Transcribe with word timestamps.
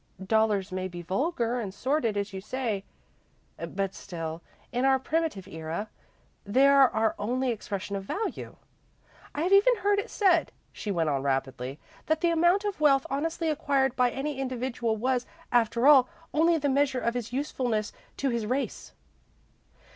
Dollars 0.25 0.71
may 0.71 0.87
be 0.87 1.03
vulgar 1.03 1.59
and 1.59 1.71
sordid, 1.71 2.17
as 2.17 2.33
you 2.33 2.41
say, 2.41 2.83
but 3.59 3.93
still, 3.93 4.41
in 4.71 4.83
our 4.83 4.97
primitive 4.97 5.47
era, 5.47 5.89
they 6.43 6.67
are 6.67 6.89
our 6.89 7.13
only 7.19 7.51
expression 7.51 7.95
of 7.95 8.03
value. 8.03 8.55
I 9.35 9.43
have 9.43 9.53
even 9.53 9.75
heard 9.75 9.99
it 9.99 10.09
said," 10.09 10.51
she 10.73 10.89
went 10.89 11.09
on, 11.09 11.21
rapidly, 11.21 11.79
"that 12.07 12.21
the 12.21 12.31
amount 12.31 12.65
of 12.65 12.81
wealth 12.81 13.05
honestly 13.11 13.47
acquired 13.47 13.95
by 13.95 14.09
any 14.09 14.39
individual 14.39 14.97
was, 14.97 15.27
after 15.51 15.85
all, 15.85 16.09
only 16.33 16.57
the 16.57 16.67
measure 16.67 16.99
of 16.99 17.13
his 17.13 17.31
usefulness 17.31 17.93
to 18.17 18.31
his 18.31 18.47
race." 18.47 18.93